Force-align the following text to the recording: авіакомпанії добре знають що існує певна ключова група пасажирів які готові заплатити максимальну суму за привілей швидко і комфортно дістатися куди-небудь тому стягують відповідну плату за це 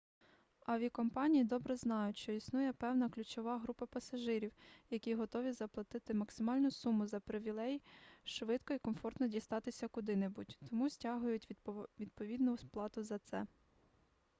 авіакомпанії 0.65 1.43
добре 1.43 1.75
знають 1.75 2.17
що 2.17 2.31
існує 2.31 2.73
певна 2.73 3.09
ключова 3.09 3.57
група 3.59 3.85
пасажирів 3.85 4.51
які 4.89 5.15
готові 5.15 5.51
заплатити 5.51 6.13
максимальну 6.13 6.71
суму 6.71 7.07
за 7.07 7.19
привілей 7.19 7.81
швидко 8.23 8.73
і 8.73 8.79
комфортно 8.79 9.27
дістатися 9.27 9.87
куди-небудь 9.87 10.57
тому 10.69 10.89
стягують 10.89 11.47
відповідну 11.99 12.57
плату 12.71 13.03
за 13.03 13.19
це 13.19 13.47